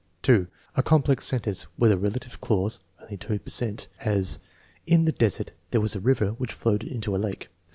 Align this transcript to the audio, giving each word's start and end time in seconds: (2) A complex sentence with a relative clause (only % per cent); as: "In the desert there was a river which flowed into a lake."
(2) 0.23 0.47
A 0.75 0.81
complex 0.81 1.27
sentence 1.27 1.67
with 1.77 1.91
a 1.91 1.97
relative 1.99 2.41
clause 2.41 2.79
(only 3.03 3.17
% 3.17 3.17
per 3.17 3.39
cent); 3.45 3.87
as: 3.99 4.39
"In 4.87 5.05
the 5.05 5.11
desert 5.11 5.51
there 5.69 5.79
was 5.81 5.95
a 5.95 5.99
river 5.99 6.31
which 6.31 6.53
flowed 6.53 6.81
into 6.83 7.15
a 7.15 7.21
lake." 7.21 7.49